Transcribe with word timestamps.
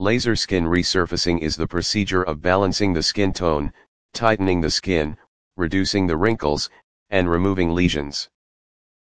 Laser 0.00 0.34
skin 0.34 0.64
resurfacing 0.64 1.40
is 1.40 1.56
the 1.56 1.66
procedure 1.66 2.22
of 2.22 2.40
balancing 2.40 2.94
the 2.94 3.02
skin 3.02 3.34
tone, 3.34 3.70
tightening 4.14 4.62
the 4.62 4.70
skin, 4.70 5.14
reducing 5.58 6.06
the 6.06 6.16
wrinkles, 6.16 6.70
and 7.10 7.30
removing 7.30 7.74
lesions. 7.74 8.30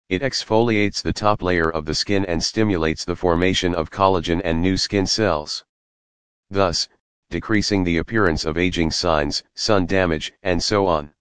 It 0.08 0.22
exfoliates 0.22 1.02
the 1.02 1.12
top 1.12 1.42
layer 1.42 1.70
of 1.70 1.84
the 1.84 1.94
skin 1.94 2.24
and 2.28 2.42
stimulates 2.42 3.04
the 3.04 3.18
formation 3.18 3.76
of 3.76 3.92
collagen 3.92 4.40
and 4.46 4.62
new 4.62 4.78
skin 4.78 5.06
cells. 5.06 5.66
Thus, 6.50 6.88
decreasing 7.30 7.84
the 7.84 7.98
appearance 7.98 8.46
of 8.46 8.58
aging 8.58 8.92
signs, 8.92 9.44
sun 9.54 9.86
damage, 9.86 10.32
and 10.44 10.64
so 10.64 10.88
on. 10.88 11.12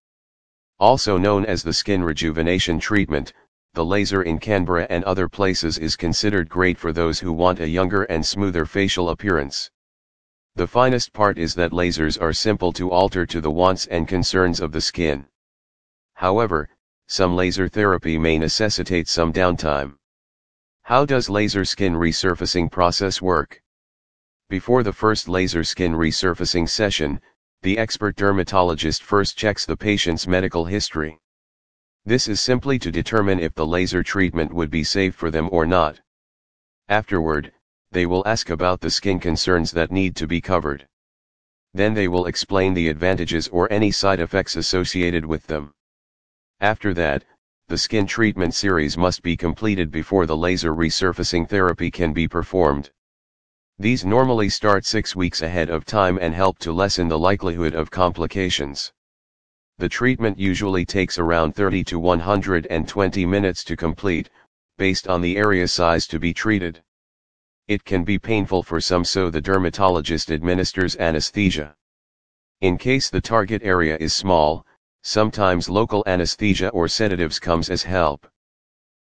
Also 0.78 1.18
known 1.18 1.44
as 1.44 1.64
the 1.64 1.72
skin 1.72 2.04
rejuvenation 2.04 2.78
treatment, 2.78 3.32
the 3.74 3.84
laser 3.84 4.22
in 4.22 4.38
Canberra 4.38 4.86
and 4.88 5.02
other 5.02 5.28
places 5.28 5.78
is 5.78 5.96
considered 5.96 6.48
great 6.48 6.78
for 6.78 6.92
those 6.92 7.18
who 7.18 7.32
want 7.32 7.58
a 7.58 7.68
younger 7.68 8.04
and 8.04 8.24
smoother 8.24 8.64
facial 8.64 9.10
appearance. 9.10 9.68
The 10.54 10.68
finest 10.68 11.12
part 11.12 11.38
is 11.38 11.56
that 11.56 11.72
lasers 11.72 12.20
are 12.22 12.32
simple 12.32 12.72
to 12.74 12.92
alter 12.92 13.26
to 13.26 13.40
the 13.40 13.50
wants 13.50 13.86
and 13.86 14.06
concerns 14.06 14.60
of 14.60 14.70
the 14.70 14.80
skin. 14.80 15.26
However, 16.14 16.68
some 17.08 17.34
laser 17.34 17.68
therapy 17.68 18.16
may 18.16 18.38
necessitate 18.38 19.08
some 19.08 19.32
downtime. 19.32 19.96
How 20.82 21.04
does 21.04 21.28
laser 21.28 21.64
skin 21.64 21.94
resurfacing 21.94 22.70
process 22.70 23.20
work? 23.20 23.60
Before 24.48 24.84
the 24.84 24.92
first 24.92 25.28
laser 25.28 25.64
skin 25.64 25.94
resurfacing 25.94 26.68
session, 26.68 27.20
the 27.62 27.76
expert 27.76 28.14
dermatologist 28.14 29.02
first 29.02 29.36
checks 29.36 29.66
the 29.66 29.76
patient's 29.76 30.28
medical 30.28 30.64
history. 30.64 31.18
This 32.06 32.28
is 32.28 32.38
simply 32.38 32.78
to 32.80 32.92
determine 32.92 33.40
if 33.40 33.54
the 33.54 33.66
laser 33.66 34.02
treatment 34.02 34.52
would 34.52 34.70
be 34.70 34.84
safe 34.84 35.14
for 35.14 35.30
them 35.30 35.48
or 35.50 35.64
not. 35.64 36.00
Afterward, 36.88 37.52
they 37.92 38.04
will 38.04 38.22
ask 38.26 38.50
about 38.50 38.82
the 38.82 38.90
skin 38.90 39.18
concerns 39.18 39.70
that 39.70 39.90
need 39.90 40.14
to 40.16 40.26
be 40.26 40.42
covered. 40.42 40.86
Then 41.72 41.94
they 41.94 42.08
will 42.08 42.26
explain 42.26 42.74
the 42.74 42.88
advantages 42.88 43.48
or 43.48 43.72
any 43.72 43.90
side 43.90 44.20
effects 44.20 44.54
associated 44.54 45.24
with 45.24 45.46
them. 45.46 45.72
After 46.60 46.92
that, 46.92 47.24
the 47.68 47.78
skin 47.78 48.06
treatment 48.06 48.54
series 48.54 48.98
must 48.98 49.22
be 49.22 49.34
completed 49.34 49.90
before 49.90 50.26
the 50.26 50.36
laser 50.36 50.74
resurfacing 50.74 51.48
therapy 51.48 51.90
can 51.90 52.12
be 52.12 52.28
performed. 52.28 52.90
These 53.78 54.04
normally 54.04 54.50
start 54.50 54.84
six 54.84 55.16
weeks 55.16 55.40
ahead 55.40 55.70
of 55.70 55.86
time 55.86 56.18
and 56.20 56.34
help 56.34 56.58
to 56.58 56.72
lessen 56.72 57.08
the 57.08 57.18
likelihood 57.18 57.74
of 57.74 57.90
complications. 57.90 58.92
The 59.78 59.88
treatment 59.88 60.38
usually 60.38 60.84
takes 60.84 61.18
around 61.18 61.56
30 61.56 61.82
to 61.84 61.98
120 61.98 63.26
minutes 63.26 63.64
to 63.64 63.76
complete, 63.76 64.30
based 64.78 65.08
on 65.08 65.20
the 65.20 65.36
area 65.36 65.66
size 65.66 66.06
to 66.06 66.20
be 66.20 66.32
treated. 66.32 66.82
It 67.66 67.84
can 67.84 68.04
be 68.04 68.18
painful 68.18 68.62
for 68.62 68.80
some 68.80 69.04
so 69.04 69.30
the 69.30 69.40
dermatologist 69.40 70.30
administers 70.30 70.96
anesthesia. 70.96 71.74
In 72.60 72.78
case 72.78 73.10
the 73.10 73.20
target 73.20 73.62
area 73.64 73.96
is 73.98 74.12
small, 74.12 74.64
sometimes 75.02 75.68
local 75.68 76.04
anesthesia 76.06 76.68
or 76.68 76.86
sedatives 76.86 77.40
comes 77.40 77.68
as 77.68 77.82
help. 77.82 78.28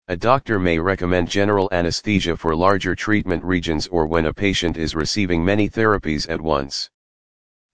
A 0.09 0.17
doctor 0.17 0.59
may 0.59 0.79
recommend 0.79 1.29
general 1.29 1.69
anesthesia 1.71 2.37
for 2.37 2.57
larger 2.57 2.95
treatment 2.95 3.45
regions 3.45 3.87
or 3.87 4.07
when 4.07 4.27
a 4.27 4.35
patient 4.35 4.77
is 4.77 4.95
receiving 4.95 5.45
many 5.45 5.69
therapies 5.69 6.29
at 6.29 6.41
once. 6.41 6.91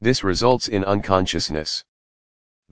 This 0.00 0.22
results 0.22 0.68
in 0.68 0.84
unconsciousness. 0.84 1.84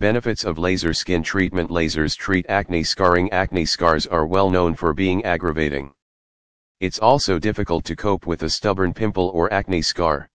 Benefits 0.00 0.44
of 0.44 0.56
laser 0.56 0.94
skin 0.94 1.22
treatment 1.22 1.68
Lasers 1.68 2.16
treat 2.16 2.46
acne 2.48 2.82
scarring 2.82 3.30
Acne 3.32 3.66
scars 3.66 4.06
are 4.06 4.26
well 4.26 4.48
known 4.48 4.74
for 4.74 4.94
being 4.94 5.22
aggravating. 5.26 5.92
It's 6.80 6.98
also 6.98 7.38
difficult 7.38 7.84
to 7.84 7.94
cope 7.94 8.26
with 8.26 8.42
a 8.42 8.48
stubborn 8.48 8.94
pimple 8.94 9.28
or 9.34 9.52
acne 9.52 9.82
scar. 9.82 10.30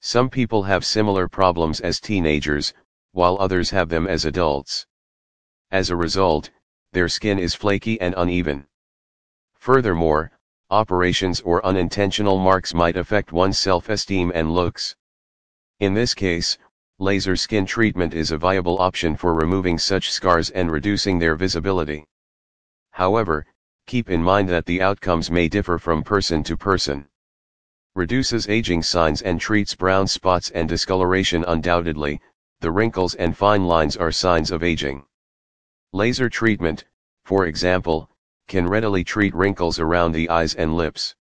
Some 0.00 0.30
people 0.30 0.62
have 0.62 0.86
similar 0.86 1.28
problems 1.28 1.80
as 1.80 2.00
teenagers, 2.00 2.72
while 3.12 3.36
others 3.38 3.68
have 3.68 3.90
them 3.90 4.06
as 4.06 4.24
adults. 4.24 4.86
As 5.70 5.90
a 5.90 5.96
result, 5.96 6.50
their 6.92 7.10
skin 7.10 7.38
is 7.38 7.54
flaky 7.54 8.00
and 8.00 8.14
uneven. 8.16 8.66
Furthermore, 9.56 10.32
operations 10.70 11.42
or 11.42 11.62
unintentional 11.62 12.38
marks 12.38 12.72
might 12.72 12.96
affect 12.96 13.32
one's 13.32 13.58
self-esteem 13.58 14.32
and 14.34 14.50
looks. 14.50 14.96
In 15.78 15.92
this 15.92 16.14
case, 16.14 16.56
laser 17.00 17.36
skin 17.36 17.64
treatment 17.64 18.12
is 18.12 18.32
a 18.32 18.38
viable 18.38 18.80
option 18.80 19.16
for 19.16 19.32
removing 19.32 19.78
such 19.78 20.10
scars 20.10 20.50
and 20.50 20.70
reducing 20.70 21.18
their 21.18 21.36
visibility. 21.36 22.04
However, 22.90 23.46
keep 23.86 24.10
in 24.10 24.20
mind 24.20 24.48
that 24.48 24.66
the 24.66 24.82
outcomes 24.82 25.30
may 25.30 25.48
differ 25.48 25.78
from 25.78 26.02
person 26.02 26.42
to 26.42 26.56
person. 26.56 27.06
Reduces 27.94 28.48
aging 28.48 28.82
signs 28.82 29.22
and 29.22 29.40
treats 29.40 29.76
brown 29.76 30.08
spots 30.08 30.50
and 30.50 30.68
discoloration 30.68 31.44
undoubtedly, 31.46 32.20
the 32.60 32.70
wrinkles 32.72 33.14
and 33.14 33.36
fine 33.36 33.66
lines 33.66 33.96
are 33.96 34.10
signs 34.10 34.50
of 34.50 34.64
aging. 34.64 35.04
Laser 35.92 36.28
treatment, 36.28 36.84
for 37.24 37.46
example, 37.46 38.10
can 38.48 38.66
readily 38.66 39.04
treat 39.04 39.34
wrinkles 39.34 39.78
around 39.78 40.10
the 40.10 40.28
eyes 40.28 40.54
and 40.56 40.76
lips. 40.76 41.14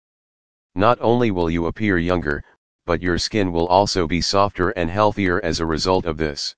Not 0.77 0.99
only 1.01 1.33
will 1.33 1.51
you 1.51 1.67
appear 1.67 1.99
younger, 1.99 2.45
but 2.87 3.03
your 3.03 3.19
skin 3.19 3.51
will 3.51 3.67
also 3.69 4.07
be 4.07 4.21
softer 4.21 4.71
and 4.71 4.91
healthier 4.91 5.43
as 5.45 5.61
a 5.61 5.67
result 5.67 6.05
of 6.05 6.17
this. 6.19 6.55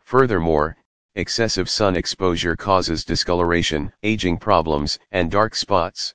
Furthermore, 0.00 0.76
excessive 1.14 1.68
sun 1.68 1.96
exposure 1.96 2.56
causes 2.56 3.04
discoloration, 3.04 3.92
aging 4.02 4.38
problems, 4.38 4.98
and 5.12 5.30
dark 5.30 5.54
spots. 5.54 6.14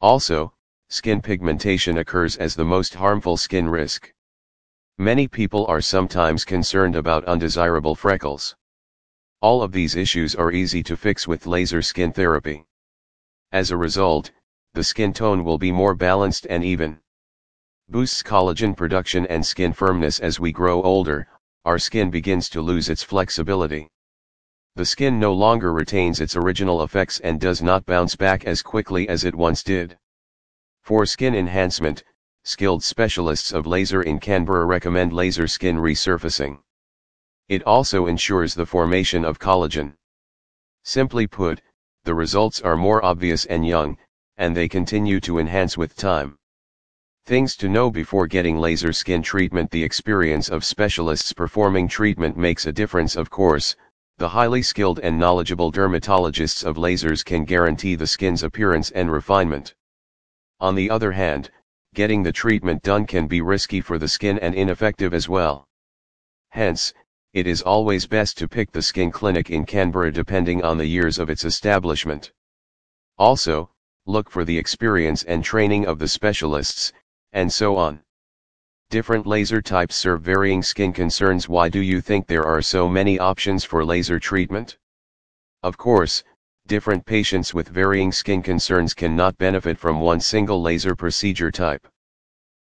Also, 0.00 0.52
skin 0.88 1.20
pigmentation 1.20 1.98
occurs 1.98 2.36
as 2.36 2.54
the 2.54 2.64
most 2.64 2.94
harmful 2.94 3.36
skin 3.36 3.68
risk. 3.68 4.12
Many 4.98 5.28
people 5.28 5.66
are 5.66 5.80
sometimes 5.80 6.44
concerned 6.44 6.96
about 6.96 7.24
undesirable 7.24 7.94
freckles. 7.94 8.56
All 9.42 9.62
of 9.62 9.72
these 9.72 9.96
issues 9.96 10.34
are 10.34 10.52
easy 10.52 10.82
to 10.84 10.96
fix 10.96 11.28
with 11.28 11.46
laser 11.46 11.82
skin 11.82 12.12
therapy. 12.12 12.64
As 13.52 13.70
a 13.70 13.76
result, 13.76 14.30
the 14.72 14.84
skin 14.84 15.12
tone 15.12 15.44
will 15.44 15.58
be 15.58 15.72
more 15.72 15.94
balanced 15.94 16.46
and 16.48 16.64
even 16.64 17.00
boosts 17.88 18.20
collagen 18.22 18.76
production 18.76 19.26
and 19.28 19.46
skin 19.46 19.72
firmness 19.72 20.18
as 20.18 20.40
we 20.40 20.50
grow 20.50 20.82
older, 20.82 21.28
our 21.64 21.78
skin 21.78 22.10
begins 22.10 22.48
to 22.48 22.60
lose 22.60 22.88
its 22.88 23.02
flexibility. 23.02 23.88
The 24.74 24.84
skin 24.84 25.20
no 25.20 25.32
longer 25.32 25.72
retains 25.72 26.20
its 26.20 26.36
original 26.36 26.82
effects 26.82 27.20
and 27.20 27.40
does 27.40 27.62
not 27.62 27.86
bounce 27.86 28.16
back 28.16 28.44
as 28.44 28.60
quickly 28.60 29.08
as 29.08 29.24
it 29.24 29.34
once 29.34 29.62
did. 29.62 29.96
For 30.82 31.06
skin 31.06 31.34
enhancement, 31.34 32.02
skilled 32.44 32.82
specialists 32.82 33.52
of 33.52 33.66
laser 33.66 34.02
in 34.02 34.18
Canberra 34.18 34.66
recommend 34.66 35.12
laser 35.12 35.46
skin 35.46 35.76
resurfacing. 35.76 36.58
It 37.48 37.62
also 37.62 38.06
ensures 38.06 38.54
the 38.54 38.66
formation 38.66 39.24
of 39.24 39.38
collagen. 39.38 39.94
Simply 40.84 41.26
put, 41.26 41.62
the 42.04 42.14
results 42.14 42.60
are 42.60 42.76
more 42.76 43.04
obvious 43.04 43.44
and 43.46 43.66
young, 43.66 43.96
and 44.36 44.56
they 44.56 44.68
continue 44.68 45.20
to 45.20 45.38
enhance 45.38 45.78
with 45.78 45.96
time. 45.96 46.36
Things 47.26 47.56
to 47.56 47.68
know 47.68 47.90
before 47.90 48.28
getting 48.28 48.56
laser 48.56 48.92
skin 48.92 49.20
treatment 49.20 49.72
The 49.72 49.82
experience 49.82 50.48
of 50.48 50.64
specialists 50.64 51.32
performing 51.32 51.88
treatment 51.88 52.36
makes 52.36 52.66
a 52.66 52.72
difference 52.72 53.16
of 53.16 53.30
course, 53.30 53.74
the 54.16 54.28
highly 54.28 54.62
skilled 54.62 55.00
and 55.00 55.18
knowledgeable 55.18 55.72
dermatologists 55.72 56.62
of 56.62 56.76
lasers 56.76 57.24
can 57.24 57.44
guarantee 57.44 57.96
the 57.96 58.06
skin's 58.06 58.44
appearance 58.44 58.92
and 58.92 59.10
refinement. 59.10 59.74
On 60.60 60.76
the 60.76 60.88
other 60.88 61.10
hand, 61.10 61.50
getting 61.94 62.22
the 62.22 62.30
treatment 62.30 62.84
done 62.84 63.06
can 63.06 63.26
be 63.26 63.40
risky 63.40 63.80
for 63.80 63.98
the 63.98 64.06
skin 64.06 64.38
and 64.38 64.54
ineffective 64.54 65.12
as 65.12 65.28
well. 65.28 65.66
Hence, 66.50 66.94
it 67.32 67.48
is 67.48 67.60
always 67.60 68.06
best 68.06 68.38
to 68.38 68.46
pick 68.46 68.70
the 68.70 68.82
skin 68.82 69.10
clinic 69.10 69.50
in 69.50 69.66
Canberra 69.66 70.12
depending 70.12 70.62
on 70.62 70.78
the 70.78 70.86
years 70.86 71.18
of 71.18 71.28
its 71.28 71.44
establishment. 71.44 72.30
Also, 73.18 73.68
look 74.06 74.30
for 74.30 74.44
the 74.44 74.56
experience 74.56 75.24
and 75.24 75.42
training 75.42 75.88
of 75.88 75.98
the 75.98 76.06
specialists, 76.06 76.92
and 77.36 77.52
so 77.52 77.76
on. 77.76 78.00
Different 78.88 79.26
laser 79.26 79.60
types 79.60 79.94
serve 79.94 80.22
varying 80.22 80.62
skin 80.62 80.90
concerns. 80.90 81.50
Why 81.50 81.68
do 81.68 81.80
you 81.80 82.00
think 82.00 82.26
there 82.26 82.46
are 82.46 82.62
so 82.62 82.88
many 82.88 83.18
options 83.18 83.62
for 83.62 83.84
laser 83.84 84.18
treatment? 84.18 84.78
Of 85.62 85.76
course, 85.76 86.24
different 86.66 87.04
patients 87.04 87.52
with 87.52 87.68
varying 87.68 88.10
skin 88.10 88.42
concerns 88.42 88.94
cannot 88.94 89.36
benefit 89.36 89.76
from 89.76 90.00
one 90.00 90.18
single 90.18 90.62
laser 90.62 90.96
procedure 90.96 91.50
type. 91.50 91.86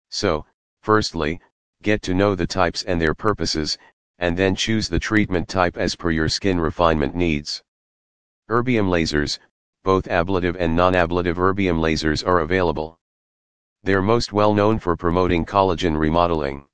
So, 0.08 0.46
firstly, 0.82 1.40
get 1.82 2.00
to 2.02 2.14
know 2.14 2.36
the 2.36 2.46
types 2.46 2.84
and 2.84 3.00
their 3.00 3.14
purposes, 3.14 3.76
and 4.20 4.36
then 4.36 4.54
choose 4.54 4.88
the 4.88 5.00
treatment 5.00 5.48
type 5.48 5.76
as 5.76 5.96
per 5.96 6.12
your 6.12 6.28
skin 6.28 6.60
refinement 6.60 7.16
needs. 7.16 7.60
Erbium 8.48 8.88
lasers, 8.88 9.40
both 9.82 10.06
ablative 10.06 10.54
and 10.60 10.76
non-ablative 10.76 11.38
erbium 11.38 11.80
lasers 11.80 12.24
are 12.24 12.38
available. 12.38 12.99
They're 13.82 14.02
most 14.02 14.30
well 14.30 14.52
known 14.52 14.78
for 14.78 14.94
promoting 14.94 15.46
collagen 15.46 15.96
remodeling. 15.96 16.66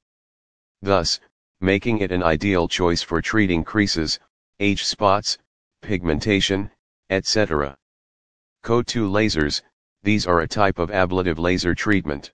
Thus, 0.83 1.21
making 1.61 1.99
it 2.01 2.11
an 2.11 2.25
ideal 2.25 2.67
choice 2.67 3.01
for 3.01 3.23
treating 3.23 3.63
creases, 3.63 4.19
age 4.59 4.85
spots, 4.85 5.39
pigmentation, 5.83 6.69
etc. 7.09 7.77
CO2 8.65 9.09
lasers, 9.09 9.63
these 10.03 10.27
are 10.27 10.41
a 10.41 10.49
type 10.49 10.81
of 10.81 10.91
ablative 10.91 11.39
laser 11.39 11.77
treatment. 11.77 12.33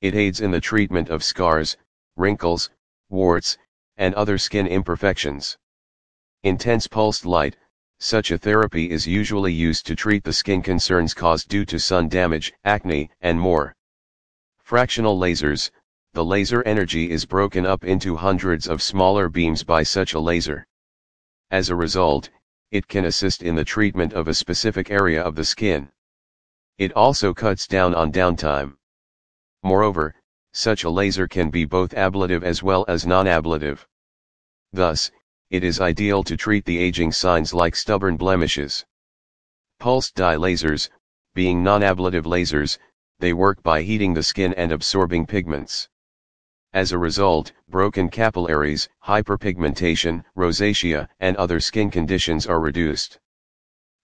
It 0.00 0.14
aids 0.14 0.40
in 0.40 0.52
the 0.52 0.60
treatment 0.60 1.08
of 1.08 1.24
scars, 1.24 1.76
wrinkles, 2.16 2.70
warts, 3.08 3.58
and 3.96 4.14
other 4.14 4.38
skin 4.38 4.68
imperfections. 4.68 5.58
Intense 6.44 6.86
pulsed 6.86 7.26
light, 7.26 7.56
such 7.98 8.30
a 8.30 8.38
therapy 8.38 8.88
is 8.88 9.04
usually 9.04 9.52
used 9.52 9.84
to 9.86 9.96
treat 9.96 10.22
the 10.22 10.32
skin 10.32 10.62
concerns 10.62 11.12
caused 11.12 11.48
due 11.48 11.64
to 11.64 11.80
sun 11.80 12.08
damage, 12.08 12.52
acne, 12.64 13.10
and 13.20 13.38
more. 13.40 13.74
Fractional 14.70 15.18
lasers, 15.18 15.72
the 16.12 16.24
laser 16.24 16.62
energy 16.62 17.10
is 17.10 17.26
broken 17.26 17.66
up 17.66 17.82
into 17.82 18.14
hundreds 18.14 18.68
of 18.68 18.80
smaller 18.80 19.28
beams 19.28 19.64
by 19.64 19.82
such 19.82 20.14
a 20.14 20.20
laser. 20.20 20.64
As 21.50 21.70
a 21.70 21.74
result, 21.74 22.30
it 22.70 22.86
can 22.86 23.06
assist 23.06 23.42
in 23.42 23.56
the 23.56 23.64
treatment 23.64 24.12
of 24.12 24.28
a 24.28 24.32
specific 24.32 24.88
area 24.88 25.20
of 25.20 25.34
the 25.34 25.44
skin. 25.44 25.90
It 26.78 26.92
also 26.92 27.34
cuts 27.34 27.66
down 27.66 27.96
on 27.96 28.12
downtime. 28.12 28.76
Moreover, 29.64 30.14
such 30.52 30.84
a 30.84 30.90
laser 30.90 31.26
can 31.26 31.50
be 31.50 31.64
both 31.64 31.92
ablative 31.94 32.44
as 32.44 32.62
well 32.62 32.84
as 32.86 33.04
non-ablative. 33.04 33.84
Thus, 34.72 35.10
it 35.50 35.64
is 35.64 35.80
ideal 35.80 36.22
to 36.22 36.36
treat 36.36 36.64
the 36.64 36.78
aging 36.78 37.10
signs 37.10 37.52
like 37.52 37.74
stubborn 37.74 38.16
blemishes. 38.16 38.86
Pulsed 39.80 40.14
dye 40.14 40.36
lasers, 40.36 40.88
being 41.34 41.64
non-ablative 41.64 42.24
lasers, 42.24 42.78
they 43.20 43.32
work 43.32 43.62
by 43.62 43.82
heating 43.82 44.14
the 44.14 44.22
skin 44.22 44.52
and 44.54 44.72
absorbing 44.72 45.26
pigments. 45.26 45.88
As 46.72 46.92
a 46.92 46.98
result, 46.98 47.52
broken 47.68 48.08
capillaries, 48.08 48.88
hyperpigmentation, 49.04 50.24
rosacea, 50.36 51.08
and 51.20 51.36
other 51.36 51.60
skin 51.60 51.90
conditions 51.90 52.46
are 52.46 52.60
reduced. 52.60 53.18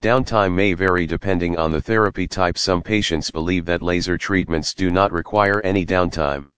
Downtime 0.03 0.55
may 0.55 0.75
vary 0.75 1.07
depending 1.07 1.57
on 1.57 1.71
the 1.71 1.81
therapy 1.81 2.27
type. 2.29 2.59
Some 2.59 2.83
patients 2.83 3.31
believe 3.31 3.65
that 3.65 3.83
laser 3.83 4.19
treatments 4.19 4.75
do 4.75 4.91
not 4.91 5.11
require 5.11 5.61
any 5.63 5.87
downtime. 5.87 6.51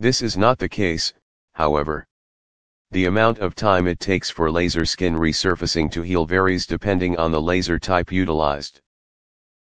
This 0.00 0.22
is 0.22 0.36
not 0.36 0.58
the 0.58 0.68
case, 0.68 1.12
however. 1.52 2.06
The 2.90 3.04
amount 3.04 3.38
of 3.38 3.54
time 3.54 3.86
it 3.86 4.00
takes 4.00 4.30
for 4.30 4.50
laser 4.50 4.84
skin 4.84 5.14
resurfacing 5.14 5.90
to 5.92 6.02
heal 6.02 6.24
varies 6.24 6.66
depending 6.66 7.16
on 7.18 7.30
the 7.30 7.40
laser 7.40 7.78
type 7.78 8.10
utilized. 8.10 8.80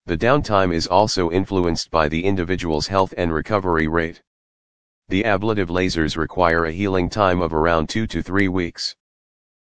The 0.08 0.18
downtime 0.18 0.74
is 0.74 0.88
also 0.88 1.30
influenced 1.32 1.92
by 1.92 2.08
the 2.08 2.24
individual's 2.24 2.88
health 2.88 3.14
and 3.18 3.34
recovery 3.34 3.90
rate. 3.90 4.22
The 5.10 5.26
ablative 5.26 5.68
lasers 5.68 6.16
require 6.16 6.64
a 6.64 6.72
healing 6.72 7.10
time 7.10 7.42
of 7.42 7.54
around 7.54 7.90
2 7.90 8.08
to 8.08 8.24
3 8.24 8.48
weeks. 8.48 8.96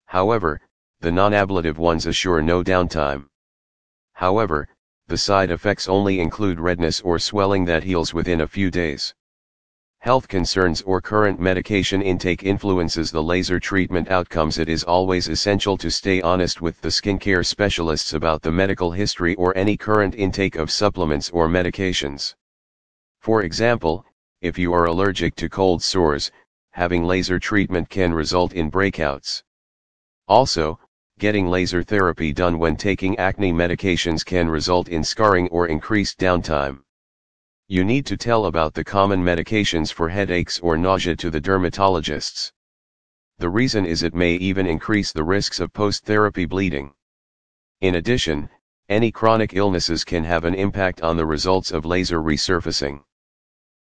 However, 0.07 0.61
the 0.99 1.13
non-ablative 1.13 1.79
ones 1.79 2.07
assure 2.07 2.43
no 2.43 2.65
downtime. 2.65 3.29
However, 4.15 4.67
the 5.07 5.19
side 5.19 5.53
effects 5.53 5.89
only 5.89 6.19
include 6.19 6.59
redness 6.59 7.01
or 7.03 7.21
swelling 7.21 7.65
that 7.67 7.85
heals 7.85 8.13
within 8.13 8.41
a 8.41 8.49
few 8.49 8.73
days. 8.73 9.15
Health 10.05 10.29
concerns 10.29 10.83
or 10.83 11.01
current 11.01 11.41
medication 11.41 12.03
intake 12.03 12.43
influences 12.43 13.11
the 13.11 13.23
laser 13.23 13.59
treatment 13.59 14.11
outcomes. 14.11 14.59
It 14.59 14.69
is 14.69 14.85
always 14.85 15.29
essential 15.29 15.79
to 15.79 15.91
stay 15.91 16.21
honest 16.21 16.61
with 16.61 16.79
the 16.83 16.91
skincare 16.91 17.43
specialists 17.43 18.13
about 18.13 18.43
the 18.43 18.53
medical 18.53 18.91
history 18.91 19.35
or 19.37 19.57
any 19.57 19.79
current 19.79 20.15
intake 20.15 20.57
of 20.57 20.71
supplements 20.71 21.31
or 21.31 21.49
medications. 21.49 22.35
For 23.23 23.45
example, 23.45 24.05
if 24.43 24.59
you 24.59 24.75
are 24.75 24.85
allergic 24.85 25.37
to 25.37 25.49
cold 25.49 25.83
sores, 25.83 26.31
having 26.73 27.07
laser 27.07 27.39
treatment 27.39 27.89
can 27.89 28.13
result 28.13 28.53
in 28.53 28.71
breakouts. 28.71 29.43
Also, 30.29 30.79
getting 31.19 31.49
laser 31.49 31.83
therapy 31.83 32.31
done 32.31 32.59
when 32.59 32.77
taking 32.77 33.19
acne 33.19 33.55
medications 33.55 34.23
can 34.23 34.51
result 34.51 34.89
in 34.89 35.03
scarring 35.03 35.49
or 35.49 35.67
increased 35.67 36.19
downtime. 36.19 36.84
You 37.67 37.83
need 37.83 38.05
to 38.07 38.19
tell 38.19 38.45
about 38.45 38.75
the 38.75 38.85
common 38.85 39.25
medications 39.25 39.91
for 39.91 40.11
headaches 40.11 40.61
or 40.61 40.77
nausea 40.77 41.17
to 41.17 41.31
the 41.31 41.41
dermatologists. 41.41 42.53
The 43.39 43.49
reason 43.49 43.87
is 43.87 44.03
it 44.03 44.13
may 44.13 44.35
even 44.35 44.67
increase 44.67 45.13
the 45.13 45.25
risks 45.25 45.61
of 45.61 45.73
post-therapy 45.73 46.45
bleeding. 46.45 46.93
In 47.81 47.95
addition, 47.95 48.51
any 48.91 49.11
chronic 49.11 49.55
illnesses 49.55 50.05
can 50.05 50.25
have 50.25 50.45
an 50.45 50.55
impact 50.55 51.01
on 51.01 51.17
the 51.17 51.25
results 51.25 51.71
of 51.71 51.87
laser 51.87 52.21
resurfacing. 52.21 53.03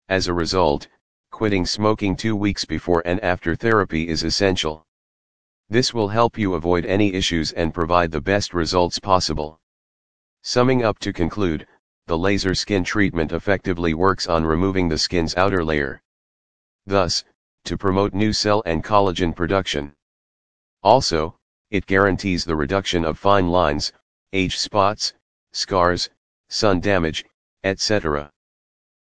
As 0.10 0.28
a 0.28 0.34
result, 0.34 0.88
quitting 1.32 1.66
smoking 1.66 2.16
two 2.16 2.36
weeks 2.36 2.66
before 2.66 3.02
and 3.04 3.20
after 3.22 3.56
therapy 3.56 4.08
is 4.08 4.24
essential. 4.24 4.86
This 5.70 5.92
will 5.92 6.10
help 6.10 6.38
you 6.38 6.54
avoid 6.54 6.86
any 6.86 7.16
issues 7.16 7.52
and 7.54 7.74
provide 7.74 8.12
the 8.12 8.22
best 8.22 8.54
results 8.54 9.00
possible. 9.00 9.60
Summing 10.44 10.84
up 10.84 11.00
to 11.00 11.12
conclude, 11.12 11.66
the 12.12 12.18
laser 12.18 12.54
skin 12.54 12.84
treatment 12.84 13.32
effectively 13.32 13.94
works 13.94 14.28
on 14.28 14.44
removing 14.44 14.90
the 14.90 14.98
skin's 14.98 15.34
outer 15.38 15.64
layer. 15.64 16.02
Thus, 16.86 17.24
to 17.64 17.78
promote 17.78 18.14
new 18.14 18.34
cell 18.34 18.62
and 18.66 18.84
collagen 18.84 19.34
production. 19.34 19.94
Also, 20.84 21.38
it 21.70 21.86
guarantees 21.86 22.44
the 22.44 22.58
reduction 22.58 23.06
of 23.06 23.18
fine 23.18 23.48
lines, 23.48 23.94
age 24.34 24.58
spots, 24.58 25.14
scars, 25.54 26.10
sun 26.50 26.82
damage, 26.82 27.24
etc. 27.64 28.30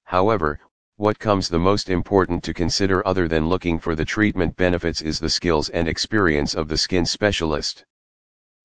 However, 0.05 0.61
what 0.97 1.19
comes 1.19 1.49
the 1.49 1.59
most 1.59 1.89
important 1.89 2.45
to 2.45 2.53
consider 2.53 3.03
other 3.09 3.29
than 3.29 3.49
looking 3.49 3.79
for 3.79 3.95
the 3.95 4.05
treatment 4.05 4.57
benefits 4.57 5.01
is 5.01 5.19
the 5.19 5.31
skills 5.31 5.71
and 5.71 5.89
experience 5.89 6.55
of 6.55 6.69
the 6.69 6.77
skin 6.77 7.07
specialist. 7.07 7.83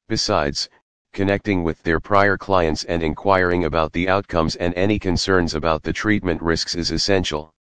Besides, 0.10 0.68
connecting 1.16 1.64
with 1.64 1.82
their 1.84 2.02
prior 2.02 2.38
clients 2.38 2.84
and 2.84 3.02
inquiring 3.02 3.64
about 3.64 3.94
the 3.94 4.10
outcomes 4.10 4.58
and 4.58 4.74
any 4.74 5.00
concerns 5.00 5.56
about 5.56 5.82
the 5.82 5.94
treatment 5.94 6.42
risks 6.42 6.76
is 6.76 6.92
essential. 6.92 7.54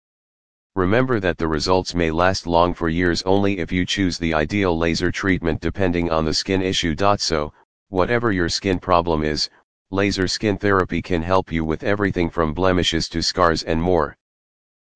Remember 0.75 1.21
that 1.21 1.39
the 1.39 1.47
results 1.47 1.95
may 1.95 2.11
last 2.11 2.49
long 2.49 2.75
for 2.75 2.89
years 2.89 3.23
only 3.23 3.61
if 3.61 3.71
you 3.71 3.87
choose 3.87 4.19
the 4.19 4.35
ideal 4.35 4.77
laser 4.77 5.13
treatment 5.13 5.61
depending 5.61 6.11
on 6.11 6.25
the 6.25 6.35
skin 6.35 6.61
issue. 6.63 6.97
So, 7.19 7.53
whatever 7.91 8.33
your 8.33 8.49
skin 8.49 8.81
problem 8.81 9.23
is, 9.23 9.49
laser 9.93 10.27
skin 10.27 10.59
therapy 10.59 11.01
can 11.01 11.23
help 11.23 11.53
you 11.53 11.65
with 11.65 11.85
everything 11.85 12.29
from 12.29 12.55
blemishes 12.55 13.09
to 13.11 13.23
scars 13.23 13.63
and 13.63 13.81
more. 13.81 14.17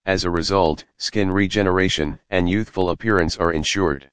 As 0.05 0.25
a 0.25 0.31
result, 0.31 0.85
skin 0.97 1.31
regeneration 1.31 2.19
and 2.31 2.51
youthful 2.51 2.91
appearance 2.91 3.37
are 3.37 3.53
ensured. 3.53 4.11